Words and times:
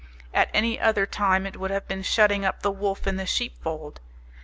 At 0.33 0.49
any 0.51 0.79
other 0.79 1.05
time 1.05 1.45
it 1.45 1.57
would 1.57 1.69
have 1.69 1.87
been 1.87 2.01
shutting 2.01 2.43
up 2.43 2.63
the 2.63 2.71
wolf 2.71 3.05
in 3.05 3.17
the 3.17 3.27
sheep 3.27 3.61
fold. 3.61 3.99